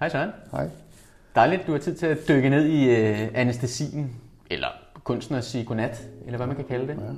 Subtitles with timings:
[0.00, 0.30] Hej Søren.
[0.52, 0.68] Hej.
[1.34, 4.16] Dejligt, du har tid til at dykke ned i øh, anestesien,
[4.50, 4.68] eller
[5.04, 6.94] kunsten at sige godnat, eller hvad man kan kalde det.
[6.94, 7.12] Ja.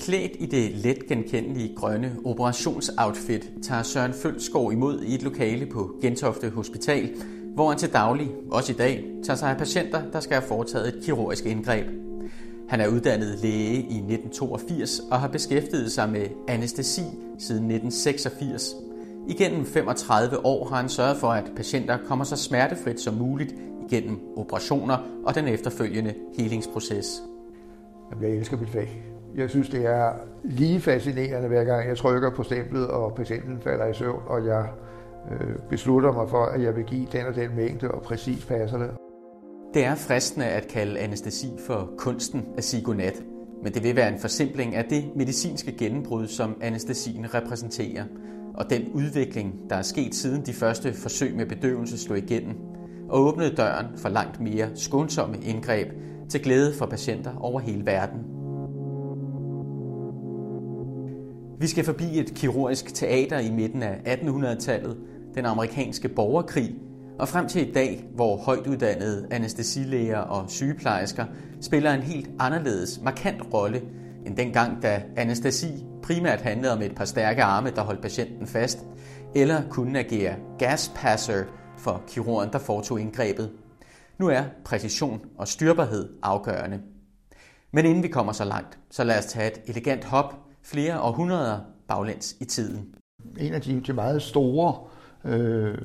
[0.00, 5.94] Klædt i det let genkendelige grønne operationsoutfit tager Søren Følsgaard imod i et lokale på
[6.02, 7.10] Gentofte Hospital,
[7.54, 10.96] hvor han til daglig, også i dag, tager sig af patienter, der skal have foretaget
[10.96, 11.86] et kirurgisk indgreb.
[12.68, 17.02] Han er uddannet læge i 1982 og har beskæftiget sig med anestesi
[17.38, 18.74] siden 1986.
[19.28, 23.54] Igennem 35 år har han sørget for, at patienter kommer så smertefrit som muligt
[23.90, 27.22] igennem operationer og den efterfølgende helingsproces.
[28.22, 29.04] Jeg elsker mit fag.
[29.36, 30.12] Jeg synes, det er
[30.44, 34.68] lige fascinerende, hver gang jeg trykker på stemplet, og patienten falder i søvn, og jeg
[35.32, 38.78] øh, beslutter mig for, at jeg vil give den og den mængde, og præcis passer
[38.78, 38.90] det.
[39.74, 43.22] Det er fristende at kalde anestesi for kunsten at sige godnat,
[43.62, 48.04] men det vil være en forsimpling af det medicinske gennembrud, som anestesien repræsenterer,
[48.54, 52.56] og den udvikling, der er sket siden de første forsøg med bedøvelse slog igennem,
[53.08, 55.88] og åbnede døren for langt mere skånsomme indgreb
[56.28, 58.18] til glæde for patienter over hele verden.
[61.60, 64.96] Vi skal forbi et kirurgisk teater i midten af 1800-tallet,
[65.34, 66.74] den amerikanske borgerkrig,
[67.18, 71.24] og frem til i dag, hvor højtuddannede anestesilæger og sygeplejersker
[71.60, 73.82] spiller en helt anderledes markant rolle
[74.26, 78.78] end dengang, da anestesi primært handlede om et par stærke arme, der holdt patienten fast,
[79.34, 81.44] eller kunne agere gaspasser
[81.78, 83.50] for kirurgen, der foretog indgrebet.
[84.18, 86.80] Nu er præcision og styrbarhed afgørende.
[87.72, 91.58] Men inden vi kommer så langt, så lad os tage et elegant hop flere århundreder
[91.88, 92.94] baglæns i tiden.
[93.38, 94.76] En af de, de meget store
[95.24, 95.78] øh,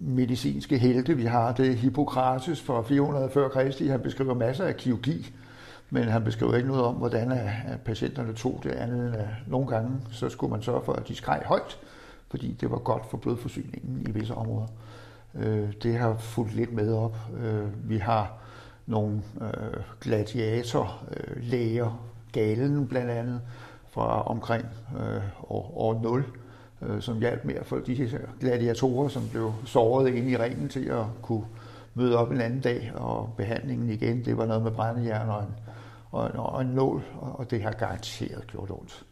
[0.00, 3.86] medicinske helte, vi har, det er Hippokrates fra 400 før Kristi.
[3.86, 5.34] Han beskriver masser af kirurgi,
[5.90, 9.66] men han beskrev ikke noget om, hvordan at patienterne tog det andet end at nogle
[9.66, 11.78] gange, så skulle man sørge for, at de skreg højt,
[12.30, 14.66] fordi det var godt for blodforsyningen i visse områder.
[15.34, 17.16] Øh, det har fulgt lidt med op.
[17.42, 18.32] Øh, vi har
[18.86, 21.92] nogle øh, gladiatorlæger, øh,
[22.32, 23.40] Galen blandt andet,
[23.90, 24.66] fra omkring
[24.98, 26.24] øh, år, år 0,
[26.82, 30.68] øh, som hjalp med at få de her gladiatorer, som blev såret ind i ringen
[30.68, 31.44] til at kunne
[31.94, 35.54] møde op en anden dag, og behandlingen igen, det var noget med brændejern og en,
[36.10, 39.06] og, og en nål, og det har garanteret gjort ondt.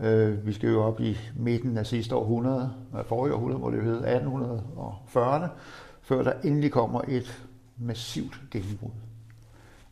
[0.00, 3.84] Øh, vi skal jo op i midten af sidste århundrede, af forrige århundrede må det
[3.84, 5.48] hedde, 1840'erne,
[6.02, 7.46] før der endelig kommer et
[7.76, 8.90] massivt gennembrud.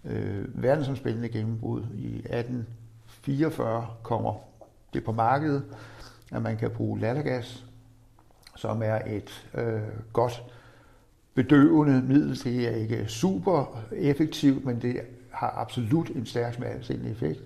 [0.05, 4.35] Øh, verdensomspændende gennembrud i 1844 kommer
[4.95, 5.65] det på markedet,
[6.33, 7.65] at man kan bruge lattergas,
[8.57, 9.81] som er et øh,
[10.13, 10.45] godt
[11.35, 12.45] bedøvende middel.
[12.45, 15.01] Det er ikke super effektivt, men det
[15.37, 17.43] har absolut en stærk smertestillende effekt.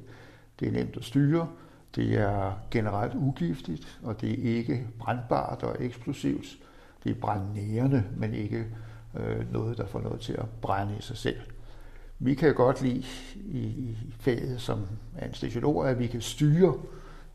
[0.60, 1.48] Det er nemt at styre.
[1.96, 6.46] Det er generelt ugiftigt, og det er ikke brandbart og eksplosivt.
[7.04, 8.66] Det er brændnærende, men ikke
[9.16, 11.40] øh, noget, der får noget til at brænde i sig selv.
[12.18, 14.86] Vi kan godt lide i, i faget som
[15.18, 16.74] anestesiologer, at vi kan styre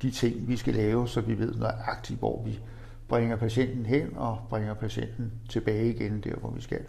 [0.01, 2.59] de ting, vi skal lave, så vi ved nøjagtigt, hvor vi
[3.07, 6.85] bringer patienten hen og bringer patienten tilbage igen der, hvor vi skal.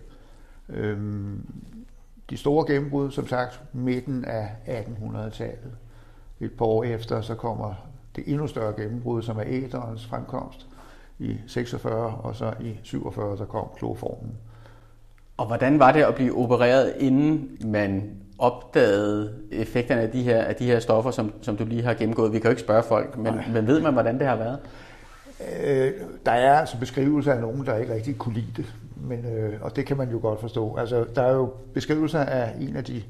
[0.68, 1.46] Øhm,
[2.30, 5.72] de store gennembrud, som sagt, midten af 1800-tallet.
[6.40, 7.74] Et par år efter, så kommer
[8.16, 10.66] det endnu større gennembrud, som er æderens fremkomst
[11.18, 14.32] i 46, og så i 47, der kom kloformen.
[15.36, 20.54] Og hvordan var det at blive opereret, inden man opdagede effekterne af de her, af
[20.54, 22.32] de her stoffer, som, som du lige har gennemgået?
[22.32, 24.58] Vi kan jo ikke spørge folk, men, men ved man, hvordan det har været?
[25.40, 25.92] Øh,
[26.26, 29.76] der er altså beskrivelser af nogen, der ikke rigtig kunne lide det, men, øh, og
[29.76, 30.76] det kan man jo godt forstå.
[30.76, 33.02] Altså, der er jo beskrivelser af en af de,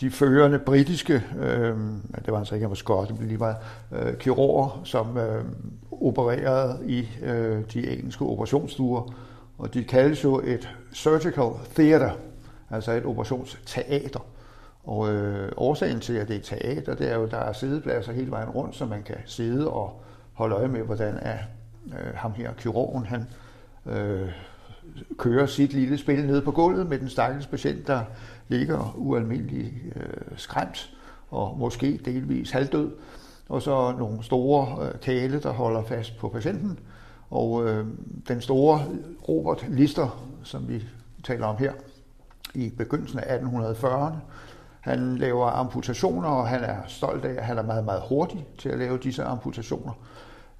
[0.00, 1.76] de førende britiske, øh,
[2.24, 3.56] det var altså ikke, han var skot, det blev lige meget,
[3.92, 5.44] øh, kirurger, som øh,
[5.90, 9.14] opererede i øh, de engelske operationsstuer,
[9.58, 12.10] og de kaldes jo et surgical theater,
[12.70, 14.26] altså et operationsteater.
[14.84, 17.52] Og øh, årsagen til, at det er et teater, det er jo, at der er
[17.52, 20.02] sædepladser hele vejen rundt, så man kan sidde og
[20.32, 21.38] holde øje med, hvordan er
[21.86, 23.26] øh, ham her, kirurgen, han
[23.86, 24.28] øh,
[25.18, 28.00] kører sit lille spil ned på gulvet med den stakkels patient, der
[28.48, 30.90] ligger ualmindelig øh, skræmt
[31.30, 32.90] og måske delvis halvdød.
[33.48, 36.78] Og så nogle store øh, kæle, der holder fast på patienten.
[37.30, 37.86] Og øh,
[38.28, 38.80] den store
[39.28, 40.84] Robert Lister, som vi
[41.24, 41.72] taler om her,
[42.54, 44.16] i begyndelsen af 1840'erne,
[44.80, 48.68] han laver amputationer, og han er stolt af, at han er meget, meget hurtig til
[48.68, 49.92] at lave disse amputationer.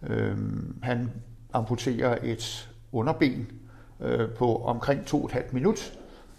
[0.02, 0.36] Øh,
[0.82, 1.10] han
[1.52, 3.46] amputerer et underben
[4.00, 5.98] øh, på omkring to og et halvt minut,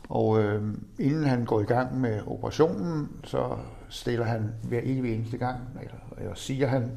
[0.09, 0.63] og øh,
[0.99, 3.57] inden han går i gang med operationen, så
[3.89, 6.91] stiller han hver evig eneste gang, eller, eller siger han,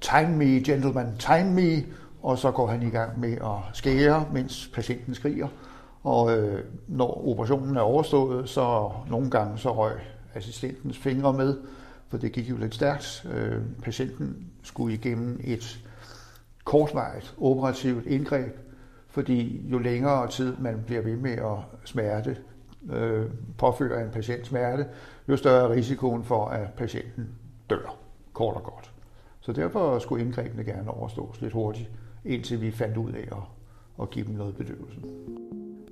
[0.00, 1.84] time me, gentlemen, time me,
[2.22, 5.48] og så går han i gang med at skære, mens patienten skriger,
[6.02, 9.92] Og øh, når operationen er overstået, så nogle gange så røg
[10.34, 11.56] assistentens fingre med,
[12.10, 13.26] for det gik jo lidt stærkt.
[13.32, 15.84] Øh, patienten skulle igennem et
[16.64, 18.58] kortvarigt operativt indgreb,
[19.08, 22.36] fordi jo længere tid man bliver ved med at smerte,
[22.92, 23.26] øh,
[23.58, 24.86] påføre en patient smerte,
[25.28, 27.28] jo større er risikoen for, at patienten
[27.70, 27.96] dør,
[28.32, 28.92] kort og godt.
[29.40, 31.90] Så derfor skulle indgrebene gerne overstås lidt hurtigt,
[32.24, 33.42] indtil vi fandt ud af at,
[34.02, 35.00] at give dem noget bedøvelse.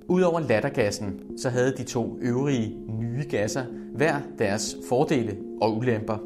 [0.09, 3.65] Udover lattergassen, så havde de to øvrige nye gasser
[3.95, 6.17] hver deres fordele og ulemper.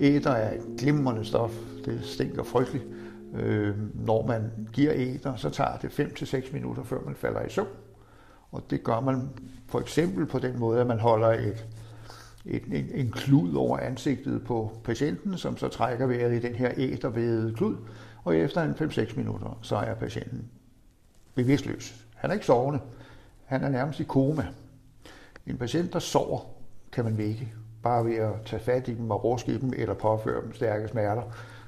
[0.00, 1.54] Æder er et glimrende stof.
[1.84, 2.84] Det stinker frygteligt.
[3.34, 7.68] Øh, når man giver æder, så tager det 5-6 minutter, før man falder i søvn.
[8.52, 9.28] Og det gør man
[9.66, 11.66] for eksempel på den måde, at man holder et,
[12.44, 16.72] et, en, en klud over ansigtet på patienten, som så trækker vejret i den her
[16.76, 17.76] ædervædede klud.
[18.24, 20.44] Og efter en 5-6 minutter, så er patienten
[21.34, 22.03] bevidstløs.
[22.24, 22.80] Han er ikke sovende.
[23.44, 24.46] Han er nærmest i koma.
[25.46, 26.40] En patient, der sover,
[26.92, 30.42] kan man vække, bare ved at tage fat i dem og ruske dem, eller påføre
[30.42, 31.22] dem stærke smerter,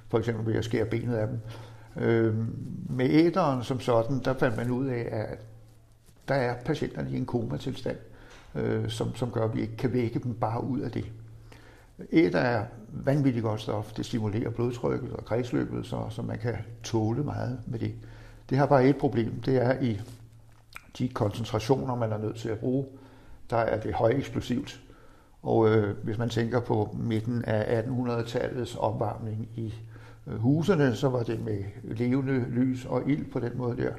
[0.09, 1.41] for eksempel ved at skære benet af dem.
[1.97, 2.35] Øh,
[2.91, 5.39] med æderen som sådan, der fandt man ud af, at
[6.29, 7.97] der er patienterne i en komatilstand,
[8.55, 11.13] øh, som, som gør, at vi ikke kan vække dem bare ud af det.
[12.13, 13.93] Æder er vanvittigt godt stof.
[13.93, 17.95] Det stimulerer blodtrykket og kredsløbet, så, så man kan tåle meget med det.
[18.51, 19.41] Det har bare et problem.
[19.41, 20.01] Det er i
[20.99, 22.87] de koncentrationer, man er nødt til at bruge,
[23.51, 24.81] der er det højeksplosivt.
[25.43, 29.75] Og øh, hvis man tænker på midten af 1800-tallets opvarmning i
[30.27, 33.93] øh, husene, så var det med levende lys og ild på den måde der.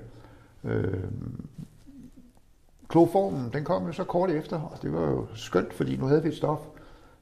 [0.63, 1.03] Øh,
[2.87, 6.23] kloformen, den kom jo så kort efter, og det var jo skønt, fordi nu havde
[6.23, 6.59] vi et stof,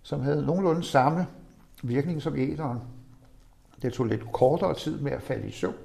[0.01, 1.27] som havde nogenlunde samme
[1.83, 2.79] virkning som æderen.
[3.81, 5.75] Det tog lidt kortere tid med at falde i søvn.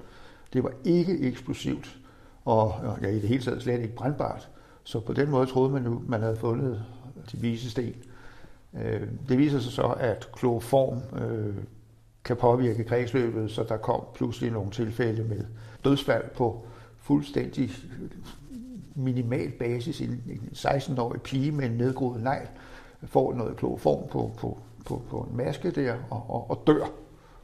[0.52, 1.99] Det var ikke eksplosivt,
[2.44, 4.48] og ja, i det hele taget slet ikke brandbart.
[4.84, 6.84] Så på den måde troede man jo, man havde fundet
[7.32, 7.94] de vise sten.
[8.74, 11.54] Øh, det viser sig så, at kloroform øh,
[12.24, 15.44] kan påvirke kredsløbet, så der kom pludselig nogle tilfælde med
[15.84, 16.66] dødsfald på
[16.98, 17.70] fuldstændig
[18.94, 20.00] minimal basis.
[20.00, 22.48] En 16-årig pige med en nedgroet negl
[23.02, 26.99] får noget kloroform på, på, på, på en maske der og, og, og dør.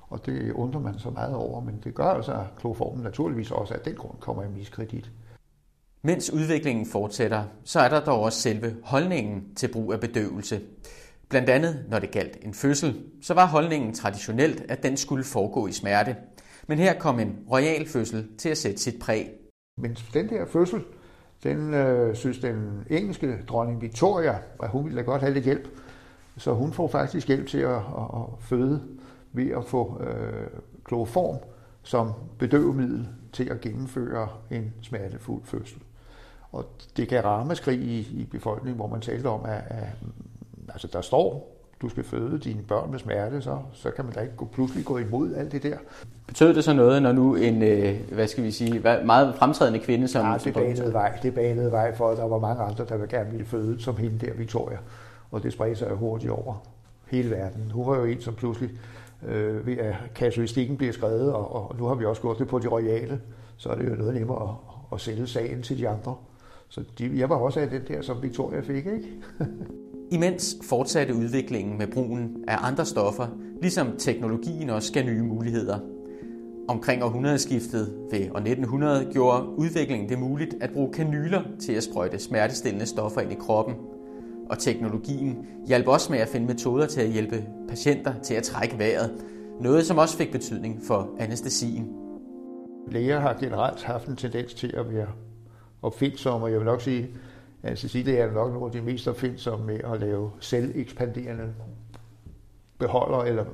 [0.09, 3.75] Og det undrer man så meget over, men det gør altså, at kloroformen naturligvis også
[3.75, 5.11] af den grund kommer i miskredit.
[6.03, 10.61] Mens udviklingen fortsætter, så er der dog også selve holdningen til brug af bedøvelse.
[11.29, 15.67] Blandt andet, når det galt en fødsel, så var holdningen traditionelt, at den skulle foregå
[15.67, 16.17] i smerte.
[16.67, 19.31] Men her kom en royal fødsel til at sætte sit præg.
[19.79, 20.85] Men den der fødsel,
[21.43, 25.69] den øh, synes den engelske dronning Victoria, at hun ville da godt have lidt hjælp.
[26.37, 27.81] Så hun får faktisk hjælp til at, at,
[28.15, 28.83] at føde
[29.37, 30.47] ved at få øh,
[30.85, 31.37] kloroform
[31.83, 35.83] som bedøvemiddel til at gennemføre en smertefuld fødsel.
[36.53, 36.65] Og
[36.97, 39.89] det kan ramaskrig i, i befolkningen, hvor man talte om, at, at
[40.69, 44.21] altså der står, du skal føde dine børn med smerte, så, så kan man da
[44.21, 45.77] ikke gå, pludselig gå imod alt det der.
[46.27, 50.09] Betød det så noget, når nu en, øh, hvad skal vi sige, meget fremtrædende kvinde
[50.09, 50.27] som...
[50.27, 53.31] Ja, det banede vej, det banede vej for, at der var mange andre, der gerne
[53.31, 54.79] ville føde som hende der, Victoria.
[55.31, 56.67] Og det spredte sig hurtigt over
[57.11, 57.71] hele verden.
[57.71, 58.71] Hun var jo en, som pludselig
[59.29, 62.59] øh, ved at kasuistikken bliver skrevet, og, og nu har vi også gjort det på
[62.59, 63.21] de royale,
[63.57, 66.15] så er det jo noget nemmere at, at sælge sagen til de andre.
[66.69, 69.03] Så de, jeg var også af den der, som Victoria fik, ikke?
[70.17, 73.27] Imens fortsatte udviklingen med brugen af andre stoffer,
[73.63, 75.79] ligesom teknologien også gav nye muligheder.
[76.69, 82.19] Omkring århundredeskiftet ved år 1900 gjorde udviklingen det muligt at bruge kanyler til at sprøjte
[82.19, 83.75] smertestillende stoffer ind i kroppen.
[84.51, 88.79] Og teknologien hjalp også med at finde metoder til at hjælpe patienter til at trække
[88.79, 89.25] vejret,
[89.61, 91.93] noget som også fik betydning for anestesien.
[92.89, 95.09] Læger har generelt haft en tendens til at være
[95.83, 97.11] opfindsomme, og jeg vil nok sige,
[97.63, 101.55] at Cecilia er nok nogle af de mest opfindsomme med at lave selvekspanderende
[102.79, 103.45] beholder eller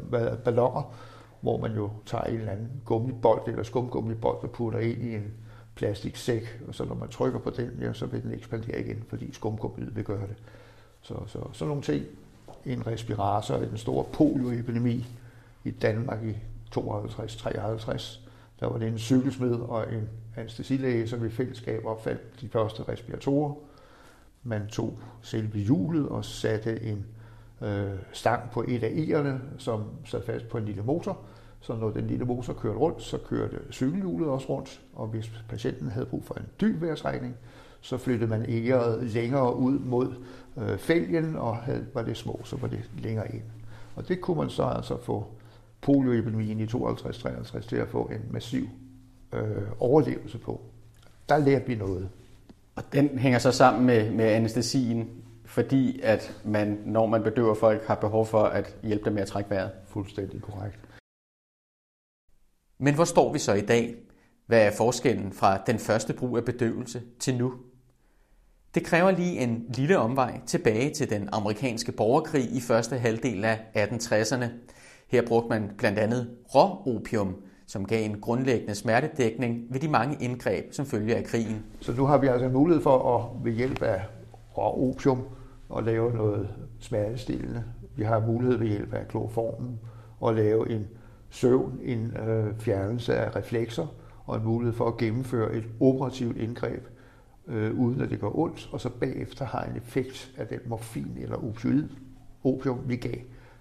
[0.45, 0.95] balloner,
[1.41, 5.35] hvor man jo tager en eller anden gummibold eller skumgummibold og putter ind i en
[5.75, 9.33] plastiksæk, og så når man trykker på den, ja, så vil den ekspandere igen, fordi
[9.33, 10.37] skumgummiet vil gøre det.
[11.03, 12.05] Så, så sådan nogle ting.
[12.67, 15.07] En respirator i den store polioepidemi
[15.65, 16.37] i Danmark i
[16.77, 18.21] 52-53,
[18.61, 23.55] der var det en cykelsmed og en anestesilæge, som i fællesskab opfandt de første respiratorer.
[24.43, 27.07] Man tog selve hjulet og satte en
[27.61, 31.19] øh, stang på et af ærerne, som sad fast på en lille motor.
[31.61, 34.81] Så når den lille motor kørte rundt, så kørte cykelhjulet også rundt.
[34.95, 37.37] Og hvis patienten havde brug for en dyb vejrtrækning,
[37.83, 40.15] så flyttede man æret længere ud mod
[40.59, 43.43] øh, fælgen, og havde, var det små, så var det længere ind.
[43.97, 45.27] Og det kunne man så altså få
[45.81, 48.69] polioepidemien i 52-53 til at få en massiv
[49.33, 50.61] øh, overlevelse på.
[51.29, 52.09] Der lærte vi noget.
[52.77, 55.11] Og den hænger så sammen med, med anestesien,
[55.45, 59.29] fordi at man, når man bedøver folk, har behov for at hjælpe dem med at
[59.29, 59.71] trække vejret.
[59.89, 60.79] Fuldstændig korrekt.
[62.79, 63.97] Men hvor står vi så i dag?
[64.47, 67.55] Hvad er forskellen fra den første brug af bedøvelse til nu?
[68.75, 73.59] Det kræver lige en lille omvej tilbage til den amerikanske borgerkrig i første halvdel af
[73.77, 74.45] 1860'erne.
[75.09, 77.37] Her brugte man blandt andet råopium,
[77.67, 81.65] som gav en grundlæggende smertedækning ved de mange indgreb, som følger af krigen.
[81.81, 84.03] Så nu har vi altså en mulighed for at ved hjælp af
[84.59, 85.23] råopium
[85.77, 86.49] at lave noget
[86.81, 87.65] smertestillende.
[87.97, 89.81] Vi har mulighed ved hjælp af kloroformen
[90.27, 90.87] at lave en
[91.31, 93.87] søvn, en øh, fjernelse af reflekser
[94.27, 96.87] og en mulighed for at gennemføre et operativt indgreb,
[97.53, 101.19] øh, uden at det gør ondt, og så bagefter har en effekt af den morfin
[101.21, 101.89] eller opioid,
[102.45, 103.17] opium, vi gav,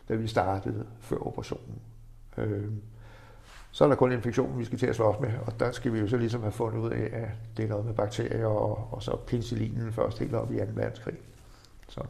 [0.09, 1.75] da vi startede før operationen.
[2.37, 2.67] Øh,
[3.71, 5.99] så er der kun infektionen, vi skal til at slås med, og der skal vi
[5.99, 9.03] jo så ligesom have fundet ud af, at det er noget med bakterier, og, og
[9.03, 10.63] så penicillinen først helt op i 2.
[10.73, 11.15] verdenskrig.
[11.89, 12.01] Så.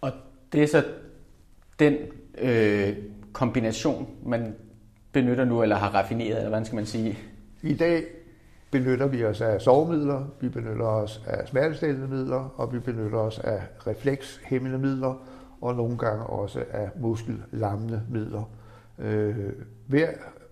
[0.00, 0.12] Og
[0.52, 0.84] det er så
[1.78, 1.96] den
[2.38, 2.96] øh,
[3.32, 4.54] kombination, man
[5.12, 7.18] benytter nu, eller har raffineret, eller hvad skal man sige?
[7.62, 8.04] I dag
[8.70, 13.38] benytter vi os af sovemidler, vi benytter os af smertestillende midler, og vi benytter os
[13.38, 15.14] af reflekshæmmende midler,
[15.60, 18.50] og nogle gange også af muskellammende midler.
[18.98, 19.52] Øh,
[19.86, 20.08] hver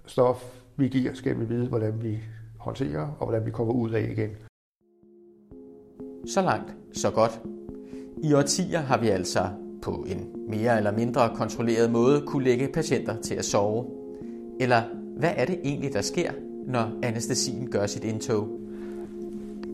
[0.07, 0.45] stof,
[0.77, 2.19] vi giver, skal vi vide, hvordan vi
[2.59, 4.31] håndterer, og hvordan vi kommer ud af igen.
[6.27, 7.41] Så langt, så godt.
[8.23, 9.49] I årtier har vi altså
[9.83, 13.87] på en mere eller mindre kontrolleret måde kunne lægge patienter til at sove.
[14.61, 14.83] Eller
[15.19, 16.33] hvad er det egentlig, der sker,
[16.67, 18.49] når anestesien gør sit indtog?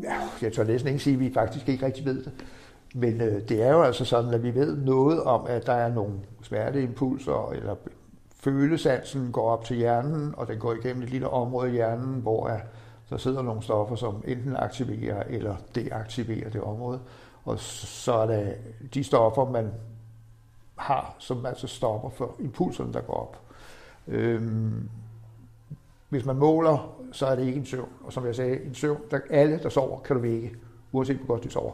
[0.03, 2.33] Ja, jeg tør næsten ikke sige, at vi faktisk ikke rigtig ved det.
[2.95, 5.95] Men øh, det er jo altså sådan, at vi ved noget om, at der er
[5.95, 7.75] nogle smerteimpulser, eller
[8.37, 12.49] følesansen går op til hjernen, og den går igennem et lille område i hjernen, hvor
[12.49, 12.61] er,
[13.11, 17.01] der sidder nogle stoffer, som enten aktiverer eller deaktiverer det område.
[17.45, 18.57] Og så er det
[18.95, 19.71] de stoffer, man
[20.77, 23.41] har, som altså stopper for impulserne, der går op.
[24.09, 24.89] Øhm,
[26.13, 27.89] hvis man måler, så er det ikke en søvn.
[28.05, 30.53] Og som jeg sagde, en søvn, der alle, der sover, kan du vække,
[30.93, 31.73] uanset hvor godt de sover.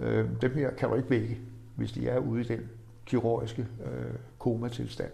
[0.00, 1.38] Øh, dem her kan du ikke vække,
[1.76, 2.60] hvis de er ude i den
[3.06, 5.10] kirurgiske øh, komatilstand.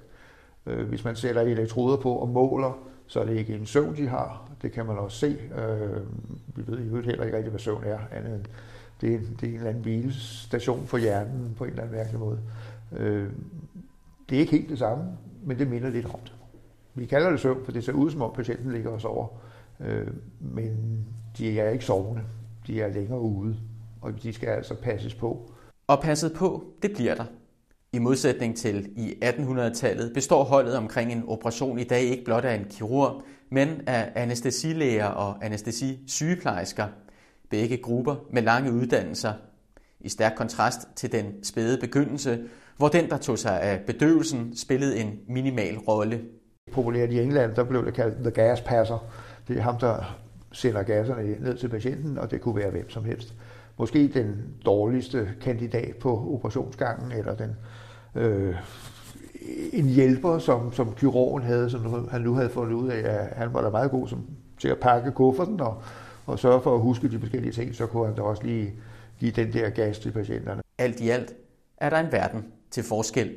[0.66, 4.09] Øh, hvis man sætter elektroder på og måler, så er det ikke en søvn, de
[4.09, 4.50] har.
[4.62, 5.38] Det kan man også se.
[5.59, 6.02] Øh,
[6.56, 8.44] vi ved i øvrigt heller ikke rigtig, hvad søvn er, andet end
[9.00, 11.97] det er, en, det er en eller anden hvilestation for hjernen på en eller anden
[11.97, 12.40] mærkelig måde.
[12.92, 13.28] Øh,
[14.28, 15.04] det er ikke helt det samme,
[15.44, 16.33] men det minder lidt om det.
[16.94, 19.26] Vi kalder det søvn, for det ser ud som om patienten ligger og sover.
[19.80, 20.06] Øh,
[20.40, 21.04] men
[21.38, 22.22] de er ikke sovende.
[22.66, 23.56] De er længere ude,
[24.02, 25.50] og de skal altså passes på.
[25.86, 27.24] Og passet på, det bliver der.
[27.92, 32.54] I modsætning til i 1800-tallet består holdet omkring en operation i dag ikke blot af
[32.54, 36.86] en kirurg, men af anestesilæger og anestesisygeplejersker.
[37.50, 39.32] Begge grupper med lange uddannelser.
[40.00, 42.44] I stærk kontrast til den spæde begyndelse,
[42.76, 46.20] hvor den, der tog sig af bedøvelsen, spillede en minimal rolle.
[46.75, 49.07] Populært i England, der blev det kaldt the gas passer.
[49.49, 50.16] Det er ham, der
[50.52, 53.35] sender gasserne ned til patienten, og det kunne være hvem som helst.
[53.78, 57.57] Måske den dårligste kandidat på operationsgangen, eller den
[58.14, 58.54] øh,
[59.73, 63.54] en hjælper, som, som kirurgen havde, som han nu havde fundet ud af, at han
[63.54, 64.26] var da meget god som,
[64.59, 65.83] til at pakke kufferten og,
[66.26, 68.73] og sørge for at huske de forskellige ting, så kunne han da også lige
[69.21, 70.62] give den der gas til patienterne.
[70.78, 71.35] Alt i alt
[71.76, 73.35] er der en verden til forskel.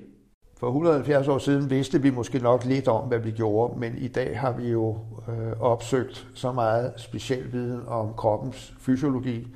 [0.59, 4.07] For 170 år siden vidste vi måske nok lidt om, hvad vi gjorde, men i
[4.07, 4.97] dag har vi jo
[5.27, 9.47] øh, opsøgt så meget speciel viden om kroppens fysiologi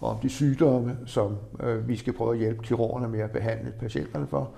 [0.00, 3.72] og om de sygdomme, som øh, vi skal prøve at hjælpe kirurgerne med at behandle
[3.80, 4.50] patienterne for.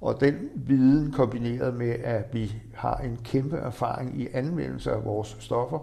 [0.00, 5.36] Og den viden kombineret med, at vi har en kæmpe erfaring i anvendelse af vores
[5.40, 5.78] stoffer,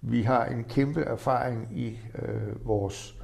[0.00, 3.16] vi har en kæmpe erfaring i øh, vores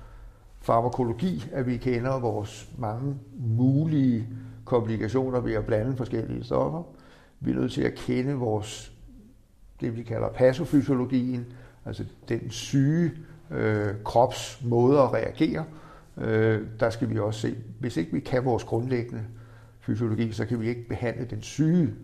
[0.61, 4.29] farmakologi, at vi kender vores mange mulige
[4.67, 6.83] komplikationer ved at blande forskellige stoffer.
[7.41, 8.93] Vi er nødt til at kende vores,
[9.81, 11.47] det vi kalder pasofysiologien,
[11.85, 13.13] altså den syge
[13.51, 15.65] øh, krops måde at reagere.
[16.19, 19.23] Øh, der skal vi også se, hvis ikke vi kan vores grundlæggende
[19.81, 21.95] fysiologi, så kan vi ikke behandle den syge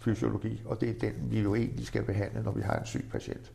[0.00, 3.04] fysiologi, og det er den, vi jo egentlig skal behandle, når vi har en syg
[3.12, 3.52] patient.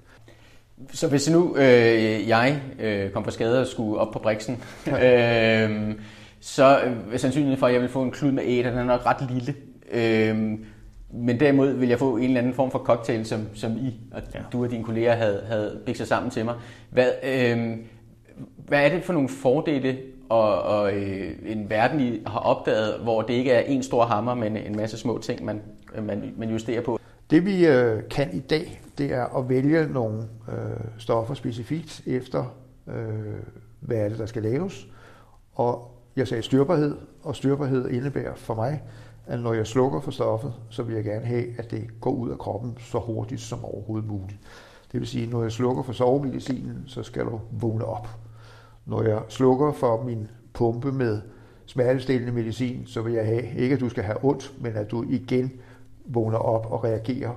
[0.92, 4.64] Så hvis nu øh, jeg øh, kom på skade og skulle op på briksen,
[5.04, 5.96] øh,
[6.44, 6.64] så
[7.12, 9.32] er sandsynligheden for, at jeg vil få en klud med æder, den er nok ret
[9.32, 9.56] lille.
[9.92, 10.60] Øh,
[11.14, 14.22] men derimod vil jeg få en eller anden form for cocktail, som, som I og
[14.34, 14.40] ja.
[14.54, 16.56] du og dine kolleger havde, havde bikset sammen til mig.
[16.90, 17.78] Hvad, øh,
[18.68, 19.98] hvad er det for nogle fordele
[20.30, 24.36] og, og øh, en verden, I har opdaget, hvor det ikke er en stor hammer,
[24.36, 25.62] men en masse små ting, man,
[26.02, 27.00] man, man justerer på?
[27.30, 32.56] Det vi øh, kan i dag, det er at vælge nogle øh, stoffer specifikt efter,
[32.88, 32.96] øh,
[33.80, 34.88] hvad er det, der skal laves.
[35.54, 38.84] Og jeg sagde styrbarhed, og styrbarhed indebærer for mig,
[39.28, 42.30] at når jeg slukker for stoffet, så vil jeg gerne have, at det går ud
[42.30, 44.40] af kroppen så hurtigt som overhovedet muligt.
[44.92, 48.08] Det vil sige, at når jeg slukker for sovemedicinen, så skal du vågne op.
[48.86, 51.22] Når jeg slukker for min pumpe med
[51.66, 55.06] smertestillende medicin, så vil jeg have, ikke at du skal have ondt, men at du
[55.10, 55.52] igen
[56.06, 57.32] vågner op og reagerer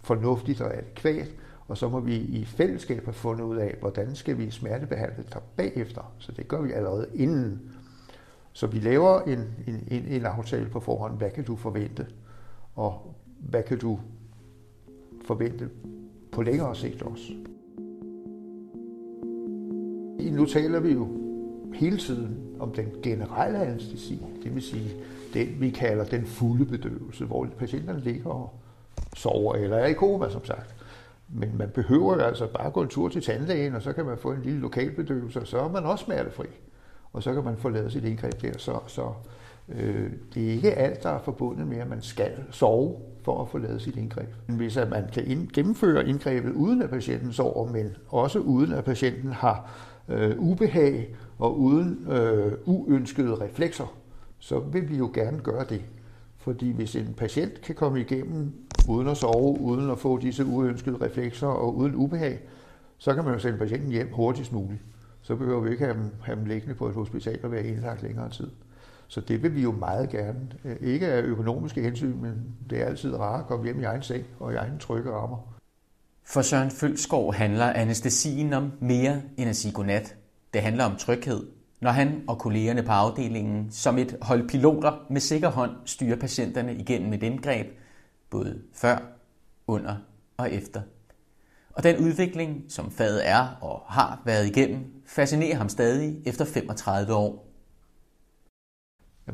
[0.00, 1.28] fornuftigt og adekvat,
[1.68, 5.40] og så må vi i fællesskab have fundet ud af, hvordan skal vi smertebehandle dig
[5.56, 6.12] bagefter.
[6.18, 7.60] Så det gør vi allerede inden.
[8.52, 11.18] Så vi laver en, en, en, en aftale på forhånd.
[11.18, 12.06] Hvad kan du forvente?
[12.74, 13.98] Og hvad kan du
[15.24, 15.68] forvente
[16.32, 17.32] på længere sigt også?
[20.32, 21.08] Nu taler vi jo
[21.74, 24.90] hele tiden om den generelle anestesi, det vil sige
[25.34, 28.50] den, vi kalder den fulde bedøvelse, hvor patienterne ligger og
[29.16, 30.74] sover eller er i koma, som sagt.
[31.28, 34.32] Men man behøver altså bare gå en tur til tandlægen, og så kan man få
[34.32, 36.46] en lille lokalbedøvelse, og så er man også smertefri.
[37.12, 38.58] Og så kan man få lavet sit indgreb der.
[38.58, 39.12] Så, så
[39.68, 43.48] øh, det er ikke alt, der er forbundet med, at man skal sove for at
[43.48, 44.28] få lavet sit indgreb.
[44.46, 48.84] Hvis at man kan ind, gennemføre indgrebet uden at patienten sover, men også uden at
[48.84, 49.70] patienten har
[50.08, 53.96] øh, ubehag og uden øh, uønskede reflekser,
[54.38, 55.82] så vil vi jo gerne gøre det.
[56.36, 58.52] Fordi hvis en patient kan komme igennem
[58.88, 62.40] uden at sove, uden at få disse uønskede reflekser og uden ubehag,
[62.98, 64.80] så kan man jo sende patienten hjem hurtigst muligt.
[65.30, 68.02] Så behøver vi ikke have dem, have dem liggende på et hospital og være indlagt
[68.02, 68.50] længere tid.
[69.08, 70.48] Så det vil vi jo meget gerne.
[70.64, 74.02] Øh, ikke af økonomiske hensyn, men det er altid rart at komme hjem i egen
[74.02, 75.38] seng og i egen trygge rammer.
[76.24, 80.16] For Søren Følskov handler anestesien om mere end at sige godnat.
[80.54, 81.46] Det handler om tryghed,
[81.80, 86.74] når han og kollegerne på afdelingen som et hold piloter med sikker hånd styrer patienterne
[86.74, 87.66] igennem et indgreb,
[88.30, 88.98] både før,
[89.66, 89.96] under
[90.36, 90.80] og efter.
[91.74, 97.14] Og den udvikling, som faget er og har været igennem, fascinerer ham stadig efter 35
[97.14, 97.46] år.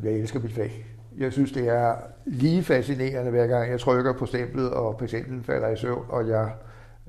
[0.03, 0.87] Jeg elsker mit fag.
[1.19, 1.97] Jeg synes, det er
[2.27, 6.53] lige fascinerende, hver gang jeg trykker på stemplet, og patienten falder i søvn, og jeg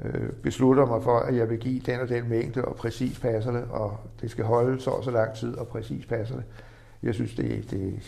[0.05, 3.51] øh, beslutter mig for, at jeg vil give den og den mængde, og præcis passer
[3.51, 6.43] det, og det skal holde så og så lang tid, og præcis passer det.
[7.03, 7.99] Jeg synes, det, det,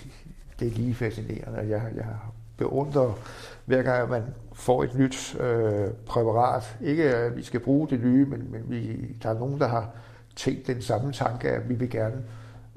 [0.60, 1.60] det er lige fascinerende.
[1.60, 2.06] Jeg, jeg
[2.60, 3.14] beundrer
[3.66, 6.78] hver gang man får et nyt øh, præparat.
[6.82, 9.90] Ikke at vi skal bruge det nye, men, men vi, der er nogen, der har
[10.36, 12.24] tænkt den samme tanke, at vi vil gerne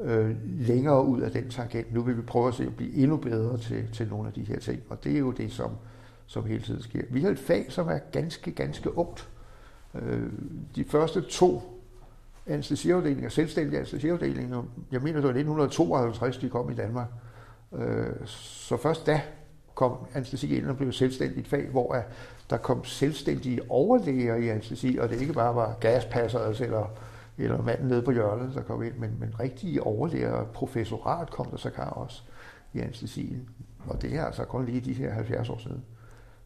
[0.00, 1.94] øh, længere ud af den tangent.
[1.94, 4.40] Nu vil vi prøve at se at blive endnu bedre til, til nogle af de
[4.40, 5.70] her ting, og det er jo det, som,
[6.26, 7.02] som hele tiden sker.
[7.10, 9.28] Vi har et fag, som er ganske, ganske ungt.
[9.94, 10.22] Øh,
[10.76, 11.62] de første to
[12.46, 17.08] anestesiafdelinger, selvstændige anestesiafdelinger, jeg mener, det var 1952, de kom i Danmark.
[17.74, 19.22] Øh, så først da
[19.82, 21.96] kom anestesi ind og blev selvstændigt fag, hvor
[22.50, 26.90] der kom selvstændige overlæger i anestesi, og det ikke bare var gaspasser eller,
[27.38, 31.56] eller manden nede på hjørnet, der kom ind, men, men rigtige overlæger, professorat kom der
[31.56, 32.22] sågar også
[32.72, 33.48] i anestesien.
[33.86, 35.84] Og det er altså kun lige de her 70 år siden.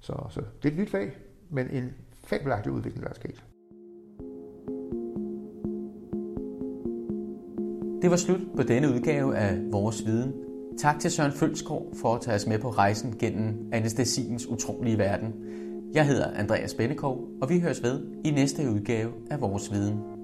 [0.00, 1.16] Så, så det er et nyt fag,
[1.50, 1.92] men en
[2.24, 3.44] fabelagtig udvikling, der er sket.
[8.02, 10.34] Det var slut på denne udgave af Vores Viden.
[10.78, 15.34] Tak til Søren Følskov for at tage os med på rejsen gennem anestesiens utrolige verden.
[15.94, 20.15] Jeg hedder Andreas Bennekov, og vi høres ved i næste udgave af Vores Viden.